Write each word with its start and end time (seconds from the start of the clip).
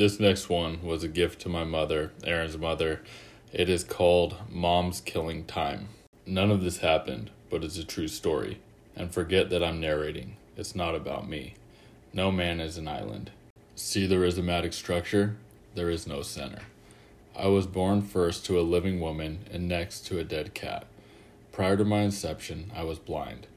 This 0.00 0.18
next 0.18 0.48
one 0.48 0.82
was 0.82 1.04
a 1.04 1.08
gift 1.08 1.42
to 1.42 1.50
my 1.50 1.62
mother, 1.62 2.10
Aaron's 2.24 2.56
mother. 2.56 3.02
It 3.52 3.68
is 3.68 3.84
called 3.84 4.34
Mom's 4.48 5.02
Killing 5.02 5.44
Time. 5.44 5.88
None 6.24 6.50
of 6.50 6.62
this 6.62 6.78
happened, 6.78 7.30
but 7.50 7.62
it's 7.62 7.76
a 7.76 7.84
true 7.84 8.08
story. 8.08 8.60
And 8.96 9.12
forget 9.12 9.50
that 9.50 9.62
I'm 9.62 9.78
narrating. 9.78 10.38
It's 10.56 10.74
not 10.74 10.94
about 10.94 11.28
me. 11.28 11.52
No 12.14 12.32
man 12.32 12.60
is 12.60 12.78
an 12.78 12.88
island. 12.88 13.30
See 13.76 14.06
the 14.06 14.14
rhizomatic 14.14 14.72
structure? 14.72 15.36
There 15.74 15.90
is 15.90 16.06
no 16.06 16.22
center. 16.22 16.62
I 17.36 17.48
was 17.48 17.66
born 17.66 18.00
first 18.00 18.46
to 18.46 18.58
a 18.58 18.62
living 18.62 19.00
woman 19.00 19.40
and 19.52 19.68
next 19.68 20.06
to 20.06 20.18
a 20.18 20.24
dead 20.24 20.54
cat. 20.54 20.86
Prior 21.52 21.76
to 21.76 21.84
my 21.84 22.00
inception, 22.00 22.72
I 22.74 22.84
was 22.84 22.98
blind. 22.98 23.48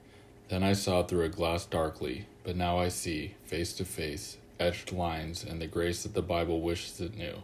Then 0.50 0.62
I 0.62 0.74
saw 0.74 1.04
through 1.04 1.24
a 1.24 1.30
glass 1.30 1.64
darkly, 1.64 2.26
but 2.44 2.58
now 2.58 2.80
I 2.80 2.90
see, 2.90 3.36
face 3.46 3.72
to 3.76 3.86
face, 3.86 4.40
etched 4.64 4.92
lines 4.92 5.44
and 5.44 5.62
the 5.62 5.68
grace 5.68 6.04
that 6.04 6.14
the 6.14 6.22
Bible 6.22 6.62
wishes 6.62 7.00
it 7.02 7.18
knew. 7.18 7.44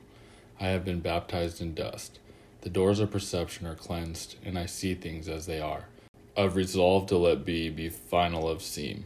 I 0.59 0.67
have 0.67 0.85
been 0.85 0.99
baptized 0.99 1.61
in 1.61 1.73
dust. 1.73 2.19
The 2.61 2.69
doors 2.69 2.99
of 2.99 3.11
perception 3.11 3.67
are 3.67 3.75
cleansed, 3.75 4.35
and 4.43 4.57
I 4.57 4.65
see 4.65 4.95
things 4.95 5.29
as 5.29 5.45
they 5.45 5.61
are. 5.61 5.85
I've 6.35 6.55
resolved 6.55 7.09
to 7.09 7.17
let 7.17 7.45
be 7.45 7.69
be 7.69 7.89
final 7.89 8.47
of 8.49 8.61
seem. 8.61 9.05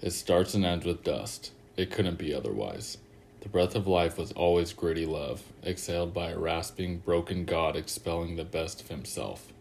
It 0.00 0.10
starts 0.10 0.54
and 0.54 0.64
ends 0.64 0.84
with 0.84 1.04
dust. 1.04 1.52
It 1.76 1.90
couldn't 1.90 2.18
be 2.18 2.34
otherwise. 2.34 2.98
The 3.40 3.48
breath 3.48 3.74
of 3.74 3.86
life 3.86 4.18
was 4.18 4.32
always 4.32 4.72
gritty 4.72 5.06
love, 5.06 5.42
exhaled 5.64 6.12
by 6.12 6.30
a 6.30 6.38
rasping, 6.38 6.98
broken 6.98 7.44
God 7.44 7.76
expelling 7.76 8.36
the 8.36 8.44
best 8.44 8.80
of 8.80 8.88
himself. 8.88 9.52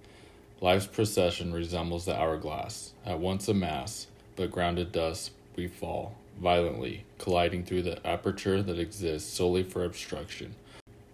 Life's 0.59 0.88
procession 0.88 1.54
resembles 1.54 2.05
the 2.05 2.16
hourglass, 2.16 2.94
at 3.05 3.20
once 3.20 3.48
a 3.48 3.54
mass, 3.54 4.07
but 4.35 4.52
grounded 4.52 4.91
dust 4.91 5.32
we 5.55 5.68
fall, 5.68 6.16
violently, 6.38 7.05
colliding 7.18 7.64
through 7.64 7.82
the 7.82 8.05
aperture 8.08 8.62
that 8.62 8.80
exists 8.80 9.32
solely 9.32 9.64
for 9.64 9.84
obstruction, 9.84 10.55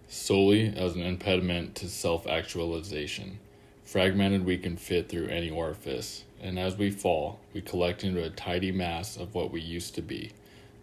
solely 0.08 0.68
as 0.76 0.94
an 0.94 1.02
impediment 1.02 1.74
to 1.76 1.88
self 1.88 2.26
actualization. 2.26 3.38
Fragmented, 3.84 4.44
we 4.44 4.58
can 4.58 4.76
fit 4.76 5.08
through 5.08 5.28
any 5.28 5.50
orifice, 5.50 6.24
and 6.40 6.58
as 6.58 6.76
we 6.76 6.90
fall, 6.90 7.38
we 7.52 7.60
collect 7.60 8.02
into 8.02 8.22
a 8.22 8.30
tidy 8.30 8.72
mass 8.72 9.16
of 9.16 9.34
what 9.34 9.50
we 9.50 9.60
used 9.60 9.94
to 9.94 10.02
be. 10.02 10.32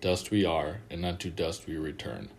Dust 0.02 0.32
we 0.32 0.46
are, 0.46 0.82
and 0.90 1.06
unto 1.06 1.30
dust 1.30 1.68
we 1.68 1.78
return. 1.78 2.30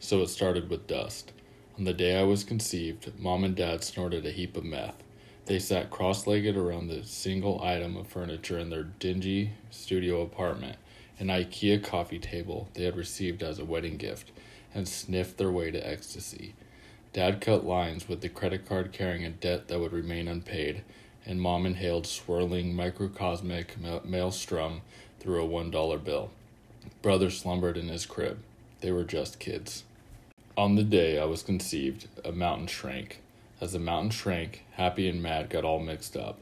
So 0.00 0.22
it 0.22 0.28
started 0.28 0.70
with 0.70 0.86
dust. 0.86 1.32
On 1.78 1.84
the 1.84 1.92
day 1.92 2.18
I 2.18 2.24
was 2.24 2.44
conceived, 2.44 3.12
Mom 3.18 3.44
and 3.44 3.54
Dad 3.54 3.84
snorted 3.84 4.26
a 4.26 4.30
heap 4.30 4.56
of 4.56 4.64
meth. 4.64 4.96
They 5.46 5.58
sat 5.58 5.90
cross 5.90 6.26
legged 6.26 6.56
around 6.56 6.88
the 6.88 7.04
single 7.04 7.62
item 7.62 7.96
of 7.96 8.06
furniture 8.06 8.58
in 8.58 8.68
their 8.68 8.82
dingy 8.82 9.52
studio 9.70 10.20
apartment, 10.20 10.76
an 11.18 11.28
IKEA 11.28 11.82
coffee 11.82 12.18
table 12.18 12.68
they 12.74 12.84
had 12.84 12.96
received 12.96 13.42
as 13.42 13.58
a 13.58 13.64
wedding 13.64 13.96
gift, 13.96 14.30
and 14.74 14.88
sniffed 14.88 15.38
their 15.38 15.50
way 15.50 15.70
to 15.70 15.88
ecstasy. 15.88 16.54
Dad 17.12 17.40
cut 17.40 17.64
lines 17.64 18.08
with 18.08 18.20
the 18.20 18.28
credit 18.28 18.68
card 18.68 18.92
carrying 18.92 19.24
a 19.24 19.30
debt 19.30 19.68
that 19.68 19.80
would 19.80 19.92
remain 19.92 20.28
unpaid, 20.28 20.82
and 21.26 21.40
Mom 21.40 21.66
inhaled 21.66 22.06
swirling 22.06 22.74
microcosmic 22.74 23.76
maelstrom 24.04 24.82
through 25.18 25.42
a 25.42 25.46
one 25.46 25.70
dollar 25.70 25.98
bill. 25.98 26.30
Brother 27.02 27.30
slumbered 27.30 27.76
in 27.76 27.88
his 27.88 28.06
crib. 28.06 28.38
They 28.80 28.92
were 28.92 29.04
just 29.04 29.40
kids. 29.40 29.84
On 30.56 30.74
the 30.74 30.84
day 30.84 31.18
I 31.18 31.24
was 31.24 31.42
conceived, 31.42 32.08
a 32.24 32.32
mountain 32.32 32.66
shrank. 32.66 33.20
As 33.60 33.72
the 33.72 33.78
mountain 33.78 34.10
shrank, 34.10 34.64
happy 34.72 35.08
and 35.08 35.22
mad 35.22 35.50
got 35.50 35.64
all 35.64 35.80
mixed 35.80 36.16
up. 36.16 36.38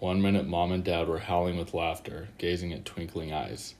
One 0.00 0.22
minute, 0.22 0.46
mom 0.46 0.72
and 0.72 0.82
dad 0.82 1.08
were 1.08 1.20
howling 1.20 1.56
with 1.56 1.74
laughter, 1.74 2.28
gazing 2.38 2.72
at 2.72 2.84
twinkling 2.84 3.32
eyes. 3.32 3.74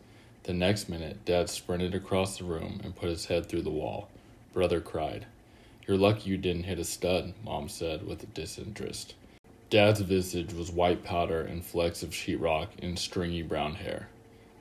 The 0.45 0.53
next 0.53 0.91
minute, 0.91 1.25
dad 1.25 1.49
sprinted 1.49 1.95
across 1.95 2.37
the 2.37 2.45
room 2.45 2.79
and 2.85 2.95
put 2.95 3.09
his 3.09 3.27
head 3.27 3.47
through 3.47 3.63
the 3.63 3.71
wall. 3.71 4.09
Brother 4.53 4.79
cried. 4.79 5.25
You're 5.87 5.97
lucky 5.97 6.29
you 6.29 6.37
didn't 6.37 6.65
hit 6.65 6.79
a 6.79 6.85
stud, 6.85 7.33
mom 7.43 7.71
said 7.71 8.07
with 8.07 8.35
disinterest. 8.35 9.15
Dad's 9.71 10.01
visage 10.01 10.53
was 10.53 10.71
white 10.71 11.03
powder 11.03 11.41
and 11.41 11.65
flecks 11.65 12.03
of 12.03 12.11
sheetrock 12.11 12.69
and 12.83 12.99
stringy 12.99 13.41
brown 13.41 13.77
hair. 13.77 14.09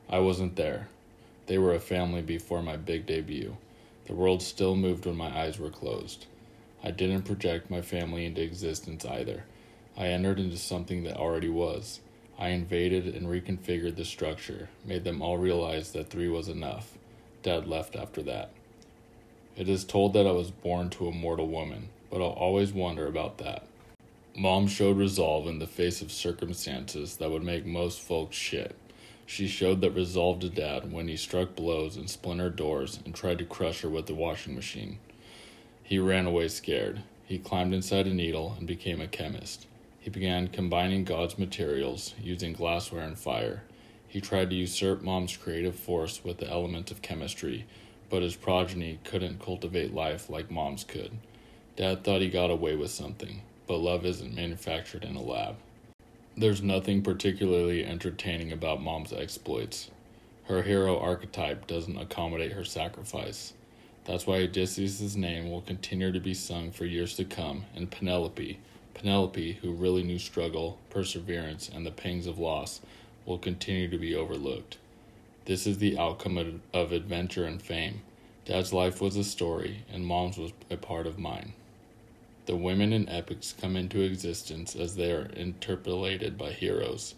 I 0.09 0.19
wasn't 0.19 0.55
there. 0.55 0.87
They 1.47 1.57
were 1.57 1.73
a 1.73 1.81
family 1.81 2.21
before 2.21 2.61
my 2.61 2.77
big 2.77 3.05
debut. 3.05 3.57
The 4.05 4.15
world 4.15 4.41
still 4.41 4.77
moved 4.77 5.05
when 5.05 5.17
my 5.17 5.37
eyes 5.37 5.59
were 5.59 5.69
closed. 5.69 6.27
I 6.81 6.91
didn't 6.91 7.23
project 7.23 7.69
my 7.69 7.81
family 7.81 8.25
into 8.25 8.41
existence 8.41 9.03
either. 9.05 9.43
I 9.97 10.07
entered 10.07 10.39
into 10.39 10.57
something 10.57 11.03
that 11.03 11.17
already 11.17 11.49
was. 11.49 11.99
I 12.37 12.49
invaded 12.49 13.15
and 13.15 13.27
reconfigured 13.27 13.95
the 13.95 14.05
structure, 14.05 14.69
made 14.85 15.03
them 15.03 15.21
all 15.21 15.37
realize 15.37 15.91
that 15.91 16.09
three 16.09 16.29
was 16.29 16.47
enough. 16.47 16.97
Dad 17.43 17.67
left 17.67 17.95
after 17.95 18.21
that. 18.23 18.51
It 19.55 19.69
is 19.69 19.83
told 19.83 20.13
that 20.13 20.25
I 20.25 20.31
was 20.31 20.49
born 20.49 20.89
to 20.91 21.07
a 21.07 21.11
mortal 21.11 21.47
woman, 21.47 21.89
but 22.09 22.21
I'll 22.21 22.29
always 22.31 22.73
wonder 22.73 23.05
about 23.05 23.37
that. 23.37 23.67
Mom 24.35 24.67
showed 24.67 24.97
resolve 24.97 25.45
in 25.47 25.59
the 25.59 25.67
face 25.67 26.01
of 26.01 26.11
circumstances 26.11 27.17
that 27.17 27.29
would 27.29 27.43
make 27.43 27.65
most 27.65 28.01
folks 28.01 28.35
shit. 28.35 28.75
She 29.27 29.47
showed 29.47 29.81
that 29.81 29.91
resolve 29.91 30.39
to 30.39 30.49
Dad 30.49 30.91
when 30.91 31.07
he 31.07 31.15
struck 31.15 31.55
blows 31.55 31.95
and 31.95 32.09
splintered 32.09 32.55
doors 32.55 32.99
and 33.05 33.13
tried 33.13 33.37
to 33.39 33.45
crush 33.45 33.81
her 33.81 33.89
with 33.89 34.07
the 34.07 34.15
washing 34.15 34.55
machine. 34.55 34.97
He 35.83 35.99
ran 35.99 36.25
away 36.25 36.47
scared. 36.47 37.03
He 37.25 37.37
climbed 37.37 37.73
inside 37.73 38.07
a 38.07 38.13
needle 38.13 38.55
and 38.57 38.67
became 38.67 38.99
a 38.99 39.07
chemist. 39.07 39.67
He 40.03 40.09
began 40.09 40.49
combining 40.49 41.05
God's 41.05 41.39
materials, 41.39 42.13
using 42.21 42.51
glassware 42.51 43.05
and 43.05 43.17
fire. 43.17 43.63
He 44.05 44.19
tried 44.19 44.49
to 44.49 44.55
usurp 44.57 45.01
Mom's 45.01 45.37
creative 45.37 45.77
force 45.77 46.25
with 46.25 46.39
the 46.39 46.49
element 46.49 46.91
of 46.91 47.01
chemistry, 47.01 47.65
but 48.09 48.21
his 48.21 48.35
progeny 48.35 48.99
couldn't 49.05 49.41
cultivate 49.41 49.93
life 49.93 50.29
like 50.29 50.51
Mom's 50.51 50.83
could. 50.83 51.13
Dad 51.77 52.03
thought 52.03 52.19
he 52.19 52.29
got 52.29 52.51
away 52.51 52.75
with 52.75 52.91
something, 52.91 53.43
but 53.65 53.77
love 53.77 54.05
isn't 54.05 54.35
manufactured 54.35 55.05
in 55.05 55.15
a 55.15 55.21
lab. 55.21 55.55
There's 56.35 56.61
nothing 56.61 57.01
particularly 57.01 57.85
entertaining 57.85 58.51
about 58.51 58.81
Mom's 58.81 59.13
exploits. 59.13 59.89
Her 60.47 60.63
hero 60.63 60.99
archetype 60.99 61.65
doesn't 61.65 61.97
accommodate 61.97 62.51
her 62.51 62.65
sacrifice. 62.65 63.53
That's 64.03 64.27
why 64.27 64.39
Odysseus' 64.39 65.15
name 65.15 65.49
will 65.49 65.61
continue 65.61 66.11
to 66.11 66.19
be 66.19 66.33
sung 66.33 66.71
for 66.71 66.83
years 66.83 67.15
to 67.15 67.23
come, 67.23 67.63
and 67.73 67.89
Penelope, 67.89 68.59
Penelope, 68.93 69.53
who 69.61 69.71
really 69.71 70.03
knew 70.03 70.19
struggle, 70.19 70.77
perseverance, 70.89 71.67
and 71.67 71.85
the 71.85 71.91
pangs 71.91 72.27
of 72.27 72.39
loss, 72.39 72.79
will 73.25 73.37
continue 73.37 73.89
to 73.89 73.97
be 73.97 74.15
overlooked. 74.15 74.77
This 75.45 75.67
is 75.67 75.79
the 75.79 75.97
outcome 75.97 76.61
of, 76.73 76.91
adventure 76.91 77.45
and 77.45 77.61
fame. 77.61 78.01
Dad's 78.45 78.71
life 78.71 79.01
was 79.01 79.17
a 79.17 79.23
story, 79.23 79.83
and 79.91 80.05
Mom's 80.05 80.37
was 80.37 80.53
a 80.69 80.77
part 80.77 81.05
of 81.05 81.19
mine. 81.19 81.53
The 82.45 82.55
women 82.55 82.93
in 82.93 83.09
epics 83.09 83.53
come 83.59 83.75
into 83.75 84.01
existence 84.01 84.75
as 84.75 84.95
they 84.95 85.11
are 85.11 85.27
interpolated 85.35 86.37
by 86.37 86.51
heroes. 86.51 87.15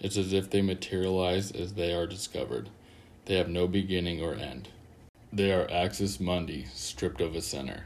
It's 0.00 0.16
as 0.16 0.32
if 0.32 0.50
they 0.50 0.62
materialize 0.62 1.52
as 1.52 1.74
they 1.74 1.94
are 1.94 2.06
discovered. 2.06 2.68
They 3.26 3.36
have 3.36 3.48
no 3.48 3.66
beginning 3.66 4.22
or 4.22 4.34
end. 4.34 4.68
They 5.32 5.52
are 5.52 5.70
axis 5.70 6.20
mundi, 6.20 6.66
stripped 6.74 7.20
of 7.20 7.34
a 7.34 7.42
center. 7.42 7.84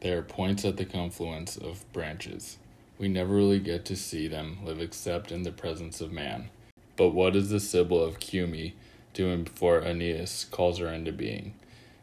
They 0.00 0.12
are 0.12 0.22
points 0.22 0.64
at 0.64 0.76
the 0.76 0.84
confluence 0.84 1.56
of 1.56 1.90
branches. 1.92 2.58
We 2.98 3.06
never 3.06 3.34
really 3.34 3.60
get 3.60 3.84
to 3.86 3.96
see 3.96 4.26
them 4.26 4.58
live 4.64 4.80
except 4.80 5.30
in 5.30 5.44
the 5.44 5.52
presence 5.52 6.00
of 6.00 6.10
man. 6.10 6.50
But 6.96 7.10
what 7.10 7.36
is 7.36 7.50
the 7.50 7.60
Sibyl 7.60 8.02
of 8.02 8.18
Cumae 8.18 8.72
doing 9.14 9.44
before 9.44 9.80
Aeneas 9.80 10.44
calls 10.50 10.78
her 10.78 10.88
into 10.88 11.12
being? 11.12 11.54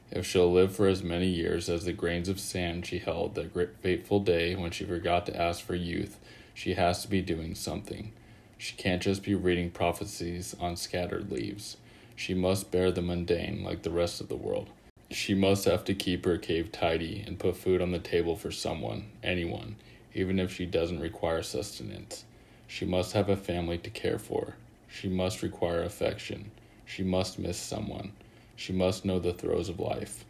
If 0.09 0.25
she'll 0.25 0.51
live 0.51 0.73
for 0.73 0.87
as 0.87 1.03
many 1.03 1.27
years 1.27 1.67
as 1.67 1.83
the 1.83 1.91
grains 1.91 2.29
of 2.29 2.39
sand 2.39 2.85
she 2.85 2.99
held 2.99 3.35
that 3.35 3.81
fateful 3.81 4.21
day 4.21 4.55
when 4.55 4.71
she 4.71 4.85
forgot 4.85 5.25
to 5.25 5.39
ask 5.39 5.61
for 5.61 5.75
youth, 5.75 6.17
she 6.53 6.75
has 6.75 7.01
to 7.01 7.09
be 7.09 7.21
doing 7.21 7.55
something. 7.55 8.13
She 8.57 8.77
can't 8.77 9.01
just 9.01 9.23
be 9.23 9.35
reading 9.35 9.71
prophecies 9.71 10.55
on 10.61 10.77
scattered 10.77 11.29
leaves. 11.29 11.75
She 12.15 12.33
must 12.33 12.71
bear 12.71 12.91
the 12.91 13.01
mundane 13.01 13.63
like 13.63 13.81
the 13.81 13.91
rest 13.91 14.21
of 14.21 14.29
the 14.29 14.37
world. 14.37 14.69
She 15.11 15.33
must 15.33 15.65
have 15.65 15.83
to 15.85 15.93
keep 15.93 16.23
her 16.23 16.37
cave 16.37 16.71
tidy 16.71 17.21
and 17.27 17.37
put 17.37 17.57
food 17.57 17.81
on 17.81 17.91
the 17.91 17.99
table 17.99 18.37
for 18.37 18.51
someone, 18.51 19.11
anyone, 19.21 19.75
even 20.15 20.39
if 20.39 20.51
she 20.51 20.65
doesn't 20.65 21.01
require 21.01 21.43
sustenance. 21.43 22.23
She 22.65 22.85
must 22.85 23.13
have 23.13 23.29
a 23.29 23.35
family 23.35 23.77
to 23.77 23.89
care 23.91 24.17
for. 24.17 24.55
She 24.87 25.07
must 25.07 25.43
require 25.43 25.83
affection. 25.83 26.49
She 26.85 27.03
must 27.03 27.37
miss 27.37 27.57
someone. 27.57 28.13
She 28.55 28.73
must 28.73 29.05
know 29.05 29.19
the 29.19 29.33
throes 29.33 29.69
of 29.69 29.79
life. 29.79 30.25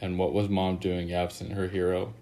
And 0.00 0.18
what 0.18 0.32
was 0.32 0.48
Mom 0.48 0.78
doing 0.78 1.12
absent 1.12 1.52
her 1.52 1.68
hero? 1.68 2.14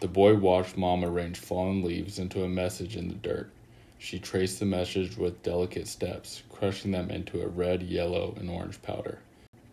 The 0.00 0.08
boy 0.08 0.34
watched 0.36 0.76
Mom 0.76 1.04
arrange 1.04 1.38
fallen 1.38 1.82
leaves 1.82 2.18
into 2.18 2.44
a 2.44 2.48
message 2.48 2.96
in 2.96 3.08
the 3.08 3.14
dirt. 3.14 3.50
She 3.98 4.18
traced 4.18 4.58
the 4.58 4.66
message 4.66 5.16
with 5.16 5.42
delicate 5.42 5.88
steps, 5.88 6.42
crushing 6.50 6.90
them 6.90 7.10
into 7.10 7.40
a 7.40 7.48
red, 7.48 7.82
yellow, 7.82 8.34
and 8.38 8.50
orange 8.50 8.82
powder. 8.82 9.20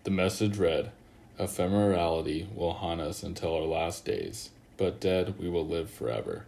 The 0.06 0.12
message 0.12 0.58
read 0.58 0.92
Ephemerality 1.38 2.54
will 2.56 2.74
haunt 2.74 3.02
us 3.02 3.24
until 3.24 3.56
our 3.56 3.64
last 3.64 4.06
days, 4.06 4.52
but 4.78 5.00
dead 5.00 5.38
we 5.40 5.50
will 5.50 5.66
live 5.66 5.90
forever. 5.90 6.46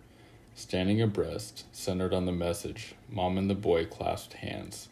Standing 0.55 1.01
abreast, 1.01 1.65
centered 1.71 2.13
on 2.13 2.25
the 2.25 2.31
message, 2.31 2.95
Mom 3.09 3.37
and 3.37 3.49
the 3.49 3.55
boy 3.55 3.85
clasped 3.85 4.33
hands. 4.33 4.87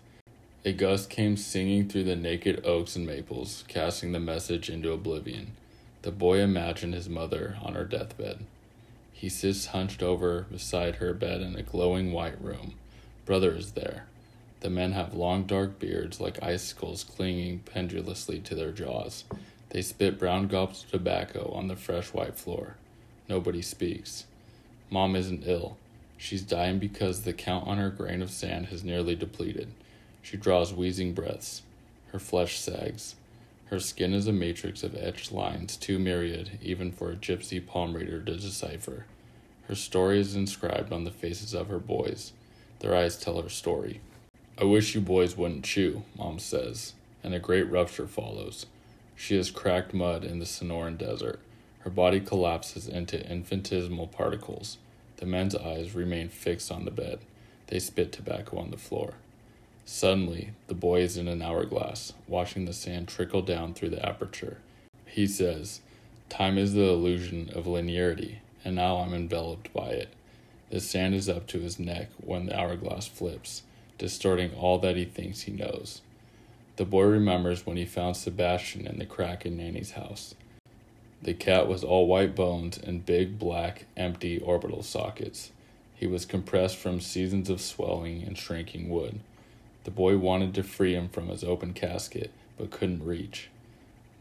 A 0.64 0.74
gust 0.74 1.10
came 1.10 1.38
singing 1.38 1.88
through 1.88 2.04
the 2.04 2.16
naked 2.16 2.66
oaks 2.66 2.96
and 2.96 3.06
maples, 3.06 3.64
casting 3.68 4.12
the 4.12 4.20
message 4.20 4.70
into 4.70 4.92
oblivion. 4.92 5.56
The 6.04 6.12
boy 6.12 6.40
imagined 6.40 6.94
his 6.94 7.10
mother 7.10 7.58
on 7.64 7.74
her 7.74 7.86
deathbed. 7.86 8.46
He 9.12 9.30
sits 9.30 9.68
hunched 9.68 10.02
over 10.02 10.48
beside 10.52 10.96
her 10.96 11.14
bed 11.14 11.42
in 11.42 11.56
a 11.56 11.64
glowing 11.64 12.12
white 12.12 12.42
room. 12.44 12.74
Brother 13.26 13.56
is 13.56 13.74
there. 13.74 14.06
The 14.62 14.70
men 14.70 14.92
have 14.94 15.14
long 15.14 15.44
dark 15.44 15.80
beards 15.80 16.20
like 16.20 16.42
icicles 16.44 17.04
clinging 17.04 17.60
pendulously 17.60 18.40
to 18.40 18.56
their 18.56 18.72
jaws. 18.72 19.24
They 19.70 19.82
spit 19.82 20.20
brown 20.20 20.48
gobs 20.48 20.84
of 20.84 20.92
tobacco 20.92 21.52
on 21.56 21.68
the 21.68 21.76
fresh 21.76 22.14
white 22.14 22.36
floor. 22.36 22.76
Nobody 23.32 23.62
speaks. 23.62 24.26
Mom 24.90 25.16
isn't 25.16 25.48
ill. 25.48 25.78
She's 26.18 26.42
dying 26.42 26.80
because 26.80 27.22
the 27.22 27.32
count 27.32 27.66
on 27.66 27.78
her 27.78 27.90
grain 27.90 28.22
of 28.22 28.30
sand 28.30 28.66
has 28.66 28.84
nearly 28.84 29.16
depleted. 29.16 29.70
She 30.22 30.36
draws 30.36 30.74
wheezing 30.74 31.14
breaths. 31.14 31.62
Her 32.08 32.20
flesh 32.20 32.60
sags. 32.60 33.16
Her 33.68 33.80
skin 33.80 34.14
is 34.14 34.28
a 34.28 34.34
matrix 34.34 34.84
of 34.84 34.98
etched 34.98 35.32
lines, 35.32 35.78
too 35.78 35.98
myriad 35.98 36.60
even 36.62 36.92
for 36.92 37.10
a 37.10 37.16
gypsy 37.16 37.66
palm 37.66 37.94
reader 37.94 38.22
to 38.22 38.36
decipher. 38.36 39.06
Her 39.70 39.76
story 39.76 40.20
is 40.20 40.36
inscribed 40.36 40.92
on 40.92 41.06
the 41.06 41.10
faces 41.10 41.54
of 41.54 41.70
her 41.70 41.80
boys. 41.80 42.34
Their 42.80 42.94
eyes 42.94 43.16
tell 43.16 43.42
her 43.42 43.48
story. 43.48 44.02
I 44.58 44.66
wish 44.66 44.94
you 44.94 45.00
boys 45.00 45.38
wouldn't 45.38 45.64
chew, 45.64 46.04
Mom 46.18 46.38
says, 46.38 46.96
and 47.24 47.34
a 47.34 47.40
great 47.40 47.72
rupture 47.72 48.08
follows. 48.08 48.66
She 49.16 49.38
is 49.38 49.50
cracked 49.50 49.94
mud 49.94 50.26
in 50.26 50.40
the 50.40 50.46
Sonoran 50.46 50.98
desert. 50.98 51.40
Her 51.84 51.90
body 51.90 52.20
collapses 52.20 52.88
into 52.88 53.28
infinitesimal 53.28 54.08
particles. 54.08 54.78
The 55.18 55.26
men's 55.26 55.56
eyes 55.56 55.96
remain 55.96 56.30
fixed 56.30 56.72
on 56.72 56.86
the 56.86 56.92
bed. 56.92 57.20
They 57.68 57.80
spit 57.80 58.12
tobacco 58.12 58.58
on 58.58 58.72
the 58.72 58.78
floor. 58.78 59.16
Suddenly, 59.86 60.52
the 60.68 60.76
boy 60.76 61.02
is 61.02 61.18
in 61.18 61.28
an 61.28 61.42
hourglass, 61.42 62.14
watching 62.28 62.66
the 62.66 62.74
sand 62.74 63.08
trickle 63.08 63.42
down 63.42 63.74
through 63.74 63.90
the 63.90 64.06
aperture. 64.06 64.58
He 65.06 65.26
says, 65.26 65.82
Time 66.30 66.58
is 66.58 66.74
the 66.74 66.88
illusion 66.88 67.50
of 67.54 67.66
linearity, 67.66 68.38
and 68.64 68.76
now 68.76 68.98
I'm 68.98 69.14
enveloped 69.14 69.74
by 69.74 69.90
it. 69.90 70.14
The 70.70 70.80
sand 70.80 71.16
is 71.16 71.28
up 71.28 71.48
to 71.48 71.60
his 71.60 71.80
neck 71.80 72.10
when 72.18 72.46
the 72.46 72.58
hourglass 72.58 73.08
flips, 73.08 73.64
distorting 73.98 74.54
all 74.54 74.78
that 74.80 74.96
he 74.96 75.06
thinks 75.06 75.42
he 75.42 75.52
knows. 75.52 76.02
The 76.78 76.86
boy 76.86 77.04
remembers 77.04 77.66
when 77.66 77.76
he 77.76 77.86
found 77.86 78.16
Sebastian 78.16 78.88
in 78.88 78.98
the 78.98 79.06
crack 79.06 79.46
in 79.46 79.58
Nanny's 79.58 79.92
house. 79.92 80.36
The 81.24 81.34
cat 81.36 81.68
was 81.68 81.84
all 81.84 82.08
white 82.08 82.36
bones 82.36 82.80
and 82.80 83.06
big, 83.06 83.38
black, 83.38 83.86
empty 83.96 84.40
orbital 84.40 84.82
sockets. 84.82 85.52
He 85.96 86.08
was 86.08 86.26
compressed 86.26 86.78
from 86.78 87.00
seasons 87.00 87.48
of 87.48 87.62
swelling 87.62 88.24
and 88.24 88.36
shrinking 88.36 88.90
wood. 88.90 89.20
The 89.84 89.92
boy 89.92 90.18
wanted 90.18 90.56
to 90.56 90.64
free 90.64 90.96
him 90.96 91.10
from 91.10 91.28
his 91.28 91.44
open 91.44 91.74
casket, 91.74 92.32
but 92.58 92.72
couldn't 92.72 93.06
reach. 93.06 93.50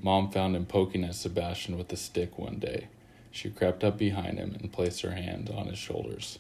Mom 0.03 0.31
found 0.31 0.55
him 0.55 0.67
poking 0.67 1.05
at 1.05 1.15
Sebastian 1.15 1.79
with 1.79 1.91
a 1.91 1.97
stick 1.97 2.39
one 2.39 2.59
day. 2.59 2.89
She 3.31 3.49
crept 3.49 3.83
up 3.83 3.97
behind 3.97 4.39
him 4.39 4.57
and 4.61 4.73
placed 4.73 5.01
her 5.01 5.13
hand 5.13 5.51
on 5.51 5.69
his 5.69 5.79
shoulders. 5.79 6.39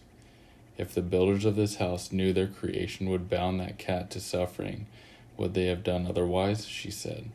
If 0.76 0.94
the 0.94 1.02
builders 1.02 1.46
of 1.46 1.56
this 1.56 1.76
house 1.76 2.12
knew 2.12 2.34
their 2.34 2.46
creation 2.46 3.08
would 3.08 3.30
bound 3.30 3.60
that 3.60 3.78
cat 3.78 4.10
to 4.10 4.20
suffering, 4.20 4.86
would 5.38 5.54
they 5.54 5.66
have 5.66 5.84
done 5.84 6.06
otherwise? 6.06 6.66
she 6.66 6.90
said. 6.90 7.30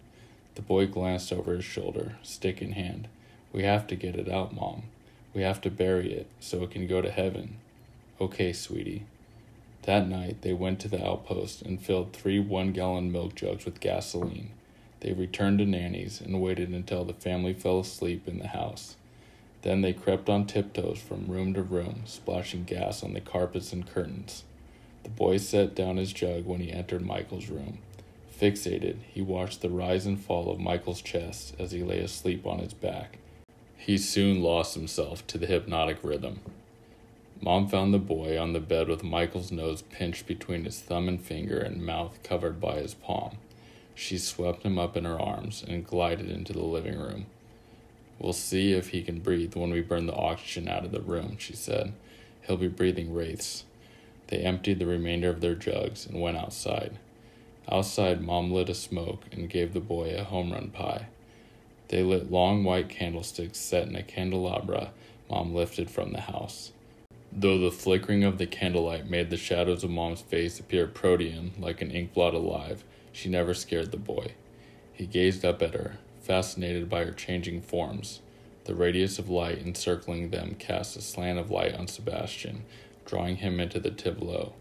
The 0.55 0.61
boy 0.61 0.85
glanced 0.87 1.33
over 1.33 1.55
his 1.55 1.65
shoulder, 1.65 2.17
stick 2.21 2.61
in 2.61 2.73
hand. 2.73 3.07
We 3.55 3.63
have 3.63 3.87
to 3.87 3.95
get 3.95 4.17
it 4.17 4.29
out, 4.29 4.53
Mom. 4.53 4.83
We 5.33 5.43
have 5.43 5.61
to 5.61 5.69
bury 5.69 6.11
it 6.11 6.27
so 6.41 6.63
it 6.63 6.71
can 6.71 6.87
go 6.87 7.01
to 7.01 7.09
heaven. 7.09 7.55
Okay, 8.19 8.51
sweetie. 8.51 9.05
That 9.83 10.09
night, 10.09 10.41
they 10.41 10.51
went 10.51 10.81
to 10.81 10.89
the 10.89 11.01
outpost 11.01 11.61
and 11.61 11.81
filled 11.81 12.11
three 12.11 12.37
one 12.37 12.73
gallon 12.73 13.13
milk 13.13 13.33
jugs 13.33 13.63
with 13.63 13.79
gasoline. 13.79 14.49
They 14.99 15.13
returned 15.13 15.59
to 15.59 15.65
Nanny's 15.65 16.19
and 16.19 16.41
waited 16.41 16.71
until 16.71 17.05
the 17.05 17.13
family 17.13 17.53
fell 17.53 17.79
asleep 17.79 18.27
in 18.27 18.39
the 18.39 18.47
house. 18.47 18.97
Then 19.61 19.79
they 19.79 19.93
crept 19.93 20.27
on 20.27 20.47
tiptoes 20.47 20.99
from 20.99 21.27
room 21.27 21.53
to 21.53 21.63
room, 21.63 22.01
splashing 22.03 22.65
gas 22.65 23.03
on 23.03 23.13
the 23.13 23.21
carpets 23.21 23.71
and 23.71 23.87
curtains. 23.87 24.43
The 25.03 25.09
boy 25.09 25.37
set 25.37 25.73
down 25.73 25.95
his 25.95 26.11
jug 26.11 26.45
when 26.45 26.59
he 26.59 26.73
entered 26.73 27.05
Michael's 27.05 27.47
room. 27.47 27.77
Fixated, 28.37 28.97
he 29.13 29.21
watched 29.21 29.61
the 29.61 29.69
rise 29.69 30.05
and 30.05 30.19
fall 30.19 30.51
of 30.51 30.59
Michael's 30.59 31.01
chest 31.01 31.55
as 31.57 31.71
he 31.71 31.83
lay 31.83 31.99
asleep 31.99 32.45
on 32.45 32.59
his 32.59 32.73
back. 32.73 33.19
He 33.85 33.99
soon 33.99 34.41
lost 34.41 34.73
himself 34.73 35.27
to 35.27 35.37
the 35.37 35.45
hypnotic 35.45 35.99
rhythm. 36.01 36.39
Mom 37.39 37.67
found 37.67 37.93
the 37.93 37.99
boy 37.99 38.35
on 38.35 38.51
the 38.51 38.59
bed 38.59 38.87
with 38.87 39.03
Michael's 39.03 39.51
nose 39.51 39.83
pinched 39.83 40.25
between 40.25 40.65
his 40.65 40.79
thumb 40.79 41.07
and 41.07 41.21
finger 41.21 41.59
and 41.59 41.85
mouth 41.85 42.17
covered 42.23 42.59
by 42.59 42.77
his 42.77 42.95
palm. 42.95 43.37
She 43.93 44.17
swept 44.17 44.63
him 44.63 44.79
up 44.79 44.97
in 44.97 45.05
her 45.05 45.21
arms 45.21 45.63
and 45.67 45.85
glided 45.85 46.31
into 46.31 46.51
the 46.51 46.63
living 46.63 46.97
room. 46.97 47.27
We'll 48.17 48.33
see 48.33 48.73
if 48.73 48.89
he 48.89 49.03
can 49.03 49.19
breathe 49.19 49.55
when 49.55 49.69
we 49.69 49.81
burn 49.81 50.07
the 50.07 50.15
oxygen 50.15 50.67
out 50.67 50.83
of 50.83 50.91
the 50.91 50.99
room, 50.99 51.37
she 51.37 51.55
said. 51.55 51.93
He'll 52.47 52.57
be 52.57 52.67
breathing 52.67 53.13
wraiths. 53.13 53.65
They 54.29 54.37
emptied 54.37 54.79
the 54.79 54.87
remainder 54.87 55.29
of 55.29 55.41
their 55.41 55.53
jugs 55.53 56.07
and 56.07 56.19
went 56.19 56.37
outside. 56.37 56.97
Outside, 57.71 58.19
Mom 58.19 58.51
lit 58.51 58.67
a 58.67 58.73
smoke 58.73 59.25
and 59.31 59.47
gave 59.47 59.75
the 59.75 59.79
boy 59.79 60.15
a 60.17 60.23
home 60.23 60.53
run 60.53 60.71
pie. 60.71 61.05
They 61.89 62.03
lit 62.03 62.31
long 62.31 62.63
white 62.63 62.89
candlesticks 62.89 63.59
set 63.59 63.87
in 63.87 63.95
a 63.95 64.03
candelabra 64.03 64.91
Mom 65.29 65.53
lifted 65.53 65.89
from 65.89 66.11
the 66.11 66.21
house. 66.21 66.71
Though 67.31 67.57
the 67.57 67.71
flickering 67.71 68.23
of 68.23 68.37
the 68.37 68.45
candlelight 68.45 69.09
made 69.09 69.29
the 69.29 69.37
shadows 69.37 69.83
of 69.83 69.89
Mom's 69.89 70.21
face 70.21 70.59
appear 70.59 70.87
protean, 70.87 71.53
like 71.59 71.81
an 71.81 71.91
ink 71.91 72.13
blot 72.13 72.33
alive, 72.33 72.83
she 73.11 73.27
never 73.29 73.53
scared 73.53 73.91
the 73.91 73.97
boy. 73.97 74.33
He 74.93 75.05
gazed 75.05 75.43
up 75.43 75.61
at 75.61 75.73
her, 75.73 75.97
fascinated 76.21 76.89
by 76.89 77.03
her 77.03 77.11
changing 77.11 77.61
forms. 77.61 78.21
The 78.65 78.75
radius 78.75 79.19
of 79.19 79.29
light 79.29 79.59
encircling 79.59 80.29
them 80.29 80.55
cast 80.57 80.95
a 80.95 81.01
slant 81.01 81.39
of 81.39 81.51
light 81.51 81.75
on 81.75 81.87
Sebastian, 81.87 82.63
drawing 83.05 83.37
him 83.37 83.59
into 83.59 83.79
the 83.79 83.91
tableau. 83.91 84.53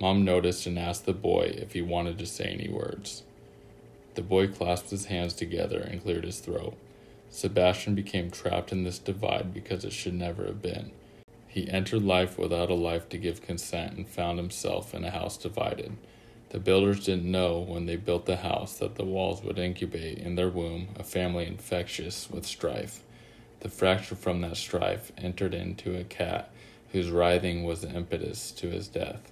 Mom 0.00 0.24
noticed 0.24 0.66
and 0.66 0.78
asked 0.78 1.06
the 1.06 1.12
boy 1.12 1.54
if 1.56 1.72
he 1.72 1.82
wanted 1.82 2.18
to 2.18 2.26
say 2.26 2.44
any 2.44 2.68
words. 2.68 3.22
The 4.14 4.22
boy 4.22 4.48
clasped 4.48 4.90
his 4.90 5.06
hands 5.06 5.34
together 5.34 5.80
and 5.80 6.02
cleared 6.02 6.24
his 6.24 6.40
throat. 6.40 6.76
Sebastian 7.30 7.94
became 7.94 8.30
trapped 8.30 8.72
in 8.72 8.82
this 8.82 8.98
divide 8.98 9.54
because 9.54 9.84
it 9.84 9.92
should 9.92 10.14
never 10.14 10.44
have 10.46 10.60
been. 10.60 10.90
He 11.46 11.68
entered 11.68 12.02
life 12.02 12.38
without 12.38 12.70
a 12.70 12.74
life 12.74 13.08
to 13.08 13.18
give 13.18 13.42
consent 13.42 13.96
and 13.96 14.08
found 14.08 14.38
himself 14.38 14.94
in 14.94 15.04
a 15.04 15.10
house 15.10 15.36
divided. 15.36 15.96
The 16.50 16.58
builders 16.58 17.04
didn't 17.04 17.30
know 17.30 17.60
when 17.60 17.86
they 17.86 17.96
built 17.96 18.26
the 18.26 18.38
house 18.38 18.78
that 18.78 18.96
the 18.96 19.04
walls 19.04 19.42
would 19.44 19.58
incubate 19.58 20.18
in 20.18 20.34
their 20.34 20.48
womb 20.48 20.88
a 20.96 21.04
family 21.04 21.46
infectious 21.46 22.28
with 22.28 22.44
strife. 22.44 23.02
The 23.60 23.68
fracture 23.68 24.16
from 24.16 24.40
that 24.40 24.56
strife 24.56 25.12
entered 25.16 25.54
into 25.54 25.96
a 25.96 26.04
cat 26.04 26.50
whose 26.92 27.10
writhing 27.10 27.62
was 27.62 27.82
the 27.82 27.90
impetus 27.90 28.50
to 28.52 28.68
his 28.68 28.88
death. 28.88 29.30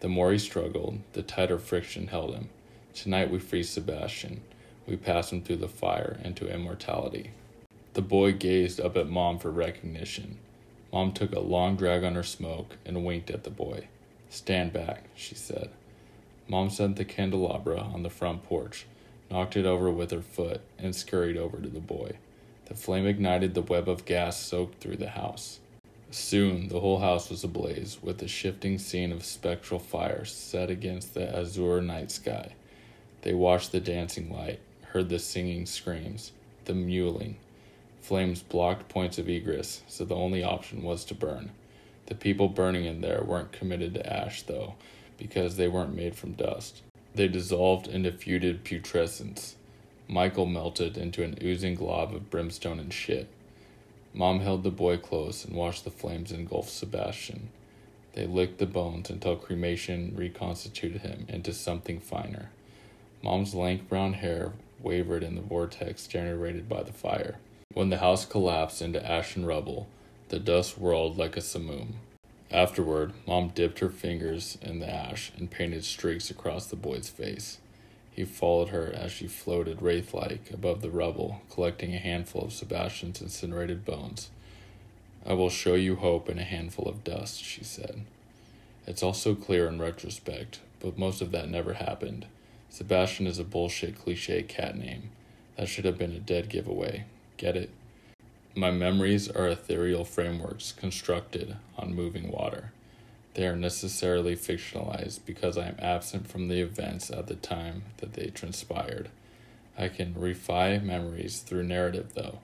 The 0.00 0.08
more 0.08 0.30
he 0.30 0.38
struggled, 0.38 1.00
the 1.14 1.22
tighter 1.22 1.58
friction 1.58 2.08
held 2.08 2.34
him. 2.34 2.48
Tonight 2.94 3.30
we 3.30 3.38
free 3.38 3.62
Sebastian. 3.62 4.42
We 4.86 4.96
pass 4.96 5.32
him 5.32 5.42
through 5.42 5.56
the 5.56 5.68
fire 5.68 6.18
into 6.22 6.52
immortality. 6.52 7.30
The 7.94 8.02
boy 8.02 8.32
gazed 8.32 8.80
up 8.80 8.98
at 8.98 9.08
Mom 9.08 9.38
for 9.38 9.50
recognition. 9.50 10.38
Mom 10.92 11.12
took 11.12 11.32
a 11.32 11.40
long 11.40 11.76
drag 11.76 12.04
on 12.04 12.14
her 12.14 12.22
smoke 12.22 12.76
and 12.84 13.04
winked 13.04 13.30
at 13.30 13.44
the 13.44 13.50
boy. 13.50 13.88
Stand 14.28 14.74
back, 14.74 15.04
she 15.14 15.34
said. 15.34 15.70
Mom 16.46 16.68
sent 16.68 16.96
the 16.96 17.04
candelabra 17.04 17.80
on 17.80 18.02
the 18.02 18.10
front 18.10 18.42
porch, 18.42 18.84
knocked 19.30 19.56
it 19.56 19.64
over 19.64 19.90
with 19.90 20.10
her 20.10 20.20
foot, 20.20 20.60
and 20.78 20.94
scurried 20.94 21.38
over 21.38 21.58
to 21.58 21.68
the 21.68 21.80
boy. 21.80 22.12
The 22.66 22.74
flame 22.74 23.06
ignited 23.06 23.54
the 23.54 23.62
web 23.62 23.88
of 23.88 24.04
gas 24.04 24.38
soaked 24.38 24.82
through 24.82 24.96
the 24.96 25.10
house. 25.10 25.60
Soon 26.10 26.68
the 26.68 26.80
whole 26.80 26.98
house 26.98 27.30
was 27.30 27.42
ablaze 27.42 27.98
with 28.02 28.22
a 28.22 28.28
shifting 28.28 28.76
scene 28.76 29.12
of 29.12 29.24
spectral 29.24 29.80
fire 29.80 30.26
set 30.26 30.68
against 30.68 31.14
the 31.14 31.34
azure 31.34 31.80
night 31.80 32.10
sky. 32.10 32.52
They 33.22 33.34
watched 33.34 33.72
the 33.72 33.80
dancing 33.80 34.32
light, 34.32 34.60
heard 34.92 35.08
the 35.08 35.18
singing 35.18 35.66
screams, 35.66 36.32
the 36.64 36.74
mewling, 36.74 37.36
Flames 38.02 38.42
blocked 38.42 38.88
points 38.88 39.16
of 39.16 39.28
egress, 39.28 39.82
so 39.86 40.04
the 40.04 40.16
only 40.16 40.42
option 40.42 40.82
was 40.82 41.04
to 41.04 41.14
burn. 41.14 41.52
The 42.06 42.16
people 42.16 42.48
burning 42.48 42.84
in 42.84 43.00
there 43.00 43.22
weren't 43.22 43.52
committed 43.52 43.94
to 43.94 44.12
ash, 44.12 44.42
though, 44.42 44.74
because 45.18 45.56
they 45.56 45.68
weren't 45.68 45.94
made 45.94 46.16
from 46.16 46.32
dust. 46.32 46.82
They 47.14 47.28
dissolved 47.28 47.86
into 47.86 48.10
fetid 48.10 48.64
putrescence. 48.64 49.54
Michael 50.08 50.46
melted 50.46 50.98
into 50.98 51.22
an 51.22 51.38
oozing 51.40 51.76
glob 51.76 52.12
of 52.12 52.28
brimstone 52.28 52.80
and 52.80 52.92
shit. 52.92 53.28
Mom 54.12 54.40
held 54.40 54.64
the 54.64 54.70
boy 54.70 54.96
close 54.96 55.44
and 55.44 55.54
watched 55.54 55.84
the 55.84 55.90
flames 55.90 56.32
engulf 56.32 56.68
Sebastian. 56.68 57.50
They 58.14 58.26
licked 58.26 58.58
the 58.58 58.66
bones 58.66 59.10
until 59.10 59.36
cremation 59.36 60.12
reconstituted 60.16 61.02
him 61.02 61.26
into 61.28 61.52
something 61.52 62.00
finer. 62.00 62.50
Mom's 63.22 63.54
lank 63.54 63.88
brown 63.88 64.14
hair 64.14 64.52
wavered 64.80 65.22
in 65.22 65.36
the 65.36 65.40
vortex 65.40 66.06
generated 66.06 66.68
by 66.68 66.82
the 66.82 66.92
fire. 66.92 67.38
When 67.72 67.90
the 67.90 67.98
house 67.98 68.26
collapsed 68.26 68.82
into 68.82 69.04
ash 69.04 69.36
and 69.36 69.46
rubble, 69.46 69.88
the 70.28 70.38
dust 70.38 70.76
whirled 70.76 71.16
like 71.16 71.36
a 71.36 71.40
simoom. 71.40 71.94
Afterward, 72.50 73.12
Mom 73.26 73.48
dipped 73.48 73.78
her 73.78 73.88
fingers 73.88 74.58
in 74.60 74.80
the 74.80 74.92
ash 74.92 75.32
and 75.38 75.50
painted 75.50 75.84
streaks 75.84 76.30
across 76.30 76.66
the 76.66 76.76
boy's 76.76 77.08
face. 77.08 77.58
He 78.10 78.24
followed 78.24 78.68
her 78.68 78.92
as 78.92 79.10
she 79.10 79.26
floated 79.26 79.80
wraith 79.80 80.12
like 80.12 80.50
above 80.50 80.82
the 80.82 80.90
rubble, 80.90 81.40
collecting 81.50 81.94
a 81.94 81.98
handful 81.98 82.42
of 82.42 82.52
Sebastian's 82.52 83.22
incinerated 83.22 83.86
bones. 83.86 84.28
I 85.24 85.32
will 85.32 85.48
show 85.48 85.74
you 85.74 85.96
hope 85.96 86.28
in 86.28 86.38
a 86.38 86.44
handful 86.44 86.88
of 86.88 87.04
dust, 87.04 87.42
she 87.42 87.64
said. 87.64 88.02
It's 88.86 89.02
all 89.02 89.14
so 89.14 89.34
clear 89.34 89.66
in 89.68 89.80
retrospect, 89.80 90.60
but 90.80 90.98
most 90.98 91.22
of 91.22 91.30
that 91.30 91.48
never 91.48 91.74
happened. 91.74 92.26
Sebastian 92.72 93.26
is 93.26 93.38
a 93.38 93.44
bullshit 93.44 93.98
cliche 93.98 94.42
cat 94.42 94.78
name. 94.78 95.10
That 95.56 95.68
should 95.68 95.84
have 95.84 95.98
been 95.98 96.12
a 96.12 96.18
dead 96.18 96.48
giveaway. 96.48 97.04
Get 97.36 97.54
it? 97.54 97.68
My 98.54 98.70
memories 98.70 99.28
are 99.28 99.46
ethereal 99.46 100.06
frameworks 100.06 100.72
constructed 100.72 101.56
on 101.76 101.94
moving 101.94 102.32
water. 102.32 102.72
They 103.34 103.46
are 103.46 103.56
necessarily 103.56 104.36
fictionalized 104.36 105.20
because 105.26 105.58
I 105.58 105.68
am 105.68 105.76
absent 105.80 106.28
from 106.28 106.48
the 106.48 106.62
events 106.62 107.10
at 107.10 107.26
the 107.26 107.34
time 107.34 107.82
that 107.98 108.14
they 108.14 108.28
transpired. 108.28 109.10
I 109.76 109.88
can 109.88 110.14
reify 110.14 110.82
memories 110.82 111.40
through 111.40 111.64
narrative, 111.64 112.14
though. 112.14 112.38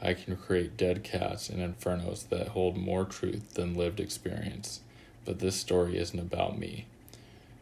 I 0.00 0.14
can 0.14 0.34
create 0.36 0.78
dead 0.78 1.04
cats 1.04 1.50
and 1.50 1.58
infernos 1.58 2.30
that 2.30 2.48
hold 2.48 2.78
more 2.78 3.04
truth 3.04 3.52
than 3.52 3.74
lived 3.74 4.00
experience. 4.00 4.80
But 5.26 5.40
this 5.40 5.56
story 5.56 5.98
isn't 5.98 6.18
about 6.18 6.58
me. 6.58 6.86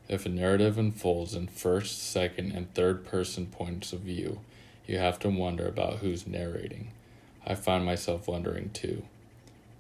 If 0.09 0.27
a 0.27 0.29
narrative 0.29 0.79
unfolds 0.79 1.35
in 1.35 1.47
first, 1.47 2.03
second, 2.03 2.53
and 2.53 2.73
third 2.75 3.05
person 3.05 3.47
points 3.47 3.93
of 3.93 4.01
view, 4.01 4.41
you 4.87 4.99
have 4.99 5.19
to 5.21 5.31
wonder 5.31 5.67
about 5.67 5.99
who's 5.99 6.27
narrating. 6.27 6.91
I 7.47 7.55
find 7.55 7.85
myself 7.85 8.29
wondering 8.29 8.71
too. 8.71 9.03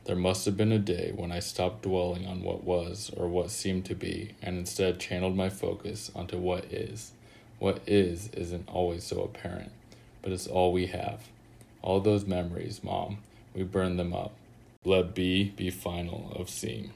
There 0.05 0.17
must 0.17 0.47
have 0.47 0.57
been 0.57 0.73
a 0.73 0.81
day 0.81 1.13
when 1.15 1.31
I 1.31 1.39
stopped 1.39 1.83
dwelling 1.83 2.27
on 2.27 2.43
what 2.43 2.65
was 2.65 3.11
or 3.17 3.29
what 3.29 3.51
seemed 3.53 3.85
to 3.85 3.95
be 3.95 4.35
and 4.43 4.59
instead 4.59 4.99
channeled 4.99 5.37
my 5.37 5.49
focus 5.49 6.11
onto 6.15 6.39
what 6.39 6.65
is. 6.65 7.13
What 7.61 7.81
is 7.87 8.29
isn't 8.31 8.69
always 8.69 9.05
so 9.05 9.23
apparent, 9.23 9.71
but 10.21 10.33
it's 10.33 10.49
all 10.49 10.73
we 10.73 10.87
have. 10.89 11.29
All 11.83 12.01
those 12.01 12.27
memories, 12.27 12.83
Mom, 12.83 13.19
we 13.55 13.63
burn 13.63 13.97
them 13.97 14.13
up. 14.13 14.33
Let 14.85 15.15
B 15.15 15.53
be 15.57 15.71
final 15.71 16.33
of 16.35 16.51
seeing. 16.51 16.91